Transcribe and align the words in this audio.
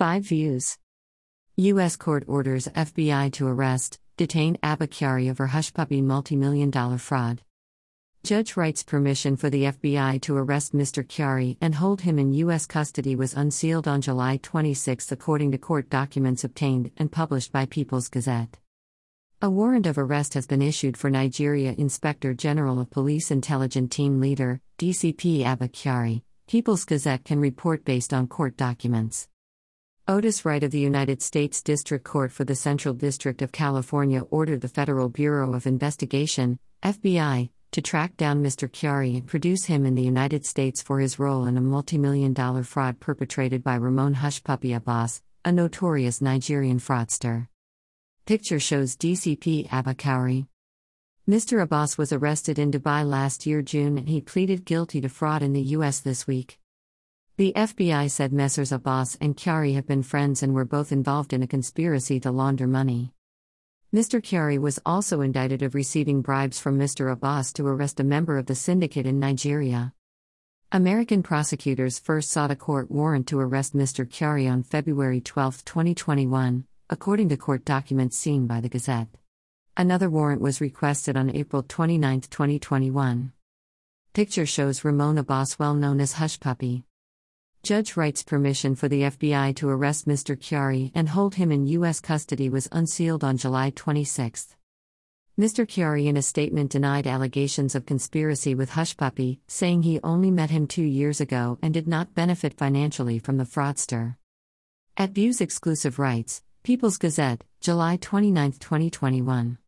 5 0.00 0.22
views. 0.22 0.78
U.S. 1.58 1.94
court 1.94 2.24
orders 2.26 2.68
FBI 2.68 3.30
to 3.34 3.46
arrest, 3.46 4.00
detain 4.16 4.56
Abba 4.62 4.86
Kyari 4.86 5.28
over 5.30 5.48
Hushpuppi 5.48 6.02
multi-million 6.02 6.70
dollar 6.70 6.96
fraud. 6.96 7.42
Judge 8.24 8.56
writes 8.56 8.82
permission 8.82 9.36
for 9.36 9.50
the 9.50 9.64
FBI 9.64 10.22
to 10.22 10.38
arrest 10.38 10.74
Mr. 10.74 11.06
Kyari 11.06 11.58
and 11.60 11.74
hold 11.74 12.00
him 12.00 12.18
in 12.18 12.32
U.S. 12.32 12.64
custody 12.64 13.14
was 13.14 13.34
unsealed 13.34 13.86
on 13.86 14.00
July 14.00 14.38
26 14.38 15.12
according 15.12 15.52
to 15.52 15.58
court 15.58 15.90
documents 15.90 16.44
obtained 16.44 16.92
and 16.96 17.12
published 17.12 17.52
by 17.52 17.66
People's 17.66 18.08
Gazette. 18.08 18.56
A 19.42 19.50
warrant 19.50 19.84
of 19.84 19.98
arrest 19.98 20.32
has 20.32 20.46
been 20.46 20.62
issued 20.62 20.96
for 20.96 21.10
Nigeria 21.10 21.74
Inspector 21.76 22.32
General 22.36 22.80
of 22.80 22.88
Police 22.88 23.30
Intelligent 23.30 23.92
Team 23.92 24.18
Leader, 24.18 24.62
DCP 24.78 25.44
Abba 25.44 25.68
Kyari. 25.68 26.22
People's 26.48 26.86
Gazette 26.86 27.26
can 27.26 27.38
report 27.38 27.84
based 27.84 28.14
on 28.14 28.28
court 28.28 28.56
documents. 28.56 29.28
Otis 30.08 30.44
Wright 30.44 30.62
of 30.62 30.70
the 30.70 30.80
United 30.80 31.22
States 31.22 31.62
District 31.62 32.04
Court 32.04 32.32
for 32.32 32.44
the 32.44 32.54
Central 32.54 32.94
District 32.94 33.42
of 33.42 33.52
California 33.52 34.22
ordered 34.30 34.60
the 34.60 34.68
Federal 34.68 35.08
Bureau 35.08 35.54
of 35.54 35.66
Investigation, 35.66 36.58
FBI, 36.82 37.50
to 37.70 37.82
track 37.82 38.16
down 38.16 38.42
Mr. 38.42 38.68
Kyari 38.68 39.16
and 39.16 39.26
produce 39.26 39.66
him 39.66 39.86
in 39.86 39.94
the 39.94 40.02
United 40.02 40.44
States 40.44 40.82
for 40.82 40.98
his 40.98 41.20
role 41.20 41.46
in 41.46 41.56
a 41.56 41.60
multimillion 41.60 42.34
dollar 42.34 42.64
fraud 42.64 42.98
perpetrated 42.98 43.62
by 43.62 43.76
Ramon 43.76 44.14
Hushpuppi 44.16 44.74
Abbas, 44.74 45.22
a 45.44 45.52
notorious 45.52 46.20
Nigerian 46.20 46.80
fraudster. 46.80 47.46
Picture 48.26 48.58
shows 48.58 48.96
DCP 48.96 49.72
Abba. 49.72 49.94
Mr. 51.28 51.62
Abbas 51.62 51.96
was 51.96 52.12
arrested 52.12 52.58
in 52.58 52.72
Dubai 52.72 53.08
last 53.08 53.46
year 53.46 53.62
June 53.62 53.96
and 53.96 54.08
he 54.08 54.20
pleaded 54.20 54.64
guilty 54.64 55.00
to 55.00 55.08
fraud 55.08 55.42
in 55.42 55.52
the 55.52 55.62
U.S. 55.78 56.00
this 56.00 56.26
week. 56.26 56.58
The 57.40 57.54
FBI 57.56 58.10
said 58.10 58.34
Messrs. 58.34 58.70
Abbas 58.70 59.16
and 59.18 59.34
Kyari 59.34 59.72
have 59.72 59.86
been 59.86 60.02
friends 60.02 60.42
and 60.42 60.52
were 60.52 60.66
both 60.66 60.92
involved 60.92 61.32
in 61.32 61.42
a 61.42 61.46
conspiracy 61.46 62.20
to 62.20 62.30
launder 62.30 62.66
money. 62.66 63.14
Mr. 63.94 64.20
Kyari 64.20 64.58
was 64.58 64.78
also 64.84 65.22
indicted 65.22 65.62
of 65.62 65.74
receiving 65.74 66.20
bribes 66.20 66.60
from 66.60 66.78
Mr. 66.78 67.10
Abbas 67.10 67.54
to 67.54 67.66
arrest 67.66 67.98
a 67.98 68.04
member 68.04 68.36
of 68.36 68.44
the 68.44 68.54
syndicate 68.54 69.06
in 69.06 69.18
Nigeria. 69.18 69.94
American 70.70 71.22
prosecutors 71.22 71.98
first 71.98 72.30
sought 72.30 72.50
a 72.50 72.56
court 72.56 72.90
warrant 72.90 73.26
to 73.28 73.40
arrest 73.40 73.74
Mr. 73.74 74.06
Kyari 74.06 74.46
on 74.46 74.62
February 74.62 75.22
12, 75.22 75.64
2021, 75.64 76.66
according 76.90 77.30
to 77.30 77.38
court 77.38 77.64
documents 77.64 78.18
seen 78.18 78.46
by 78.46 78.60
the 78.60 78.68
Gazette. 78.68 79.16
Another 79.78 80.10
warrant 80.10 80.42
was 80.42 80.60
requested 80.60 81.16
on 81.16 81.34
April 81.34 81.62
29, 81.62 82.20
2021. 82.20 83.32
Picture 84.12 84.44
shows 84.44 84.84
Ramon 84.84 85.16
Abbas, 85.16 85.58
well 85.58 85.72
known 85.72 86.02
as 86.02 86.16
Hushpuppi. 86.16 86.84
Judge 87.62 87.94
writes 87.94 88.22
permission 88.22 88.74
for 88.74 88.88
the 88.88 89.02
FBI 89.02 89.54
to 89.56 89.68
arrest 89.68 90.08
Mr. 90.08 90.34
Kyari 90.34 90.90
and 90.94 91.10
hold 91.10 91.34
him 91.34 91.52
in 91.52 91.66
U.S. 91.66 92.00
custody 92.00 92.48
was 92.48 92.68
unsealed 92.72 93.22
on 93.22 93.36
July 93.36 93.70
26. 93.76 94.56
Mr. 95.38 95.66
Kyari, 95.66 96.06
in 96.06 96.16
a 96.16 96.22
statement, 96.22 96.70
denied 96.70 97.06
allegations 97.06 97.74
of 97.74 97.84
conspiracy 97.84 98.54
with 98.54 98.70
Hushpuppi, 98.70 99.40
saying 99.46 99.82
he 99.82 100.00
only 100.02 100.30
met 100.30 100.48
him 100.48 100.66
two 100.66 100.82
years 100.82 101.20
ago 101.20 101.58
and 101.60 101.74
did 101.74 101.86
not 101.86 102.14
benefit 102.14 102.54
financially 102.54 103.18
from 103.18 103.36
the 103.36 103.44
fraudster. 103.44 104.16
At 104.96 105.10
Views 105.10 105.42
Exclusive 105.42 105.98
Rights, 105.98 106.42
People's 106.62 106.96
Gazette, 106.96 107.44
July 107.60 107.96
29, 107.96 108.52
2021. 108.52 109.58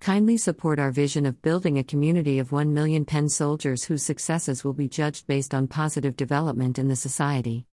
Kindly 0.00 0.38
support 0.38 0.78
our 0.78 0.90
vision 0.90 1.26
of 1.26 1.42
building 1.42 1.76
a 1.76 1.84
community 1.84 2.38
of 2.38 2.52
1 2.52 2.72
million 2.72 3.04
pen 3.04 3.28
soldiers 3.28 3.84
whose 3.84 4.02
successes 4.02 4.64
will 4.64 4.72
be 4.72 4.88
judged 4.88 5.26
based 5.26 5.52
on 5.52 5.68
positive 5.68 6.16
development 6.16 6.78
in 6.78 6.88
the 6.88 6.96
society. 6.96 7.66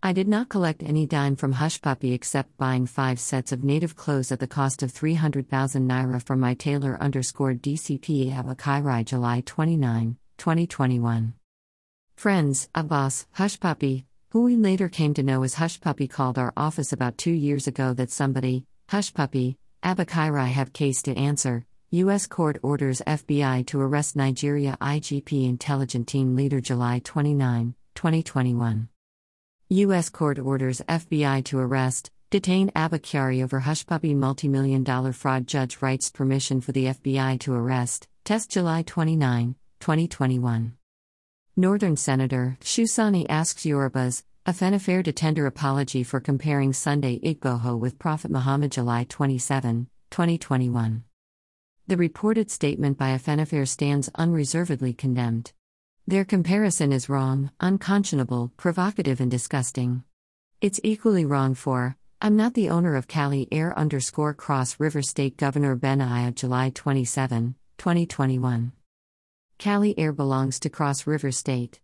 I 0.00 0.12
did 0.12 0.28
not 0.28 0.48
collect 0.48 0.84
any 0.84 1.04
dime 1.04 1.34
from 1.34 1.54
Hushpuppi 1.54 2.14
except 2.14 2.56
buying 2.58 2.86
five 2.86 3.18
sets 3.18 3.50
of 3.50 3.64
native 3.64 3.96
clothes 3.96 4.30
at 4.30 4.38
the 4.38 4.46
cost 4.46 4.84
of 4.84 4.92
300,000 4.92 5.88
naira 5.88 6.22
from 6.22 6.38
my 6.38 6.54
tailor 6.54 6.96
underscore 7.00 7.54
DCP 7.54 8.32
Abba 8.32 8.54
Kyari 8.54 9.04
July 9.04 9.42
29, 9.44 10.16
2021. 10.36 11.34
Friends, 12.14 12.68
Abbas, 12.72 13.26
Hushpuppi, 13.36 14.04
who 14.30 14.44
we 14.44 14.54
later 14.54 14.88
came 14.88 15.12
to 15.14 15.24
know 15.24 15.42
as 15.42 15.56
Hushpuppi 15.56 16.08
called 16.08 16.38
our 16.38 16.52
office 16.56 16.92
about 16.92 17.18
two 17.18 17.32
years 17.32 17.66
ago 17.66 17.94
that 17.94 18.12
somebody, 18.12 18.64
Hushpuppi, 18.90 19.56
Abba 19.82 20.06
Kyari 20.06 20.48
have 20.48 20.72
case 20.72 21.02
to 21.02 21.16
answer. 21.16 21.64
U.S. 21.90 22.26
court 22.26 22.58
orders 22.62 23.00
FBI 23.06 23.66
to 23.68 23.80
arrest 23.80 24.16
Nigeria 24.16 24.76
IGP 24.80 25.48
intelligence 25.48 26.10
team 26.10 26.34
leader 26.36 26.60
July 26.60 27.00
29, 27.04 27.74
2021. 27.94 28.88
U.S. 29.70 30.08
court 30.10 30.38
orders 30.38 30.82
FBI 30.88 31.44
to 31.44 31.58
arrest, 31.60 32.10
detain 32.30 32.70
Abba 32.74 32.98
Kyari 32.98 33.42
over 33.42 33.60
Hushpuppi 33.60 34.14
multi-million 34.16 34.82
dollar 34.84 35.12
fraud 35.12 35.46
judge 35.46 35.80
writes 35.80 36.10
permission 36.10 36.60
for 36.60 36.72
the 36.72 36.86
FBI 36.86 37.38
to 37.40 37.54
arrest, 37.54 38.08
test 38.24 38.50
July 38.50 38.82
29, 38.82 39.54
2021. 39.80 40.74
Northern 41.56 41.96
Senator 41.96 42.58
Shehu 42.60 42.88
Sani 42.88 43.28
asks 43.28 43.62
Yorubas, 43.62 44.24
Afenifere 44.48 45.04
to 45.04 45.12
tender 45.12 45.44
apology 45.44 46.02
for 46.02 46.20
comparing 46.20 46.72
Sunday 46.72 47.18
Igboho 47.18 47.78
with 47.78 47.98
Prophet 47.98 48.30
Muhammad 48.30 48.72
July 48.72 49.04
27, 49.06 49.88
2021. 50.10 51.04
The 51.86 51.96
reported 51.98 52.50
statement 52.50 52.96
by 52.96 53.10
Afenifere 53.10 53.68
stands 53.68 54.08
unreservedly 54.14 54.94
condemned. 54.94 55.52
Their 56.06 56.24
comparison 56.24 56.92
is 56.92 57.10
wrong, 57.10 57.50
unconscionable, 57.60 58.50
provocative, 58.56 59.20
and 59.20 59.30
disgusting. 59.30 60.02
It's 60.62 60.80
equally 60.82 61.26
wrong 61.26 61.54
for, 61.54 61.98
I'm 62.22 62.34
not 62.34 62.54
the 62.54 62.70
owner 62.70 62.96
of 62.96 63.06
Cally 63.06 63.48
Air 63.52 63.78
underscore 63.78 64.32
Cross 64.32 64.80
River 64.80 65.02
State 65.02 65.36
Governor 65.36 65.76
Ben 65.76 65.98
Ayade 65.98 66.36
July 66.36 66.70
27, 66.74 67.54
2021. 67.76 68.72
Cally 69.58 69.98
Air 69.98 70.14
belongs 70.14 70.58
to 70.60 70.70
Cross 70.70 71.06
River 71.06 71.32
State. 71.32 71.80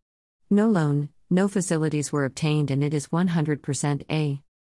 No 0.51 0.69
loan, 0.69 1.09
no 1.31 1.49
facilities 1.49 2.13
were 2.13 2.27
obtained 2.27 2.71
and 2.71 2.85
it 2.85 2.93
is 2.93 3.09
100% 3.09 4.03
a 4.11 4.43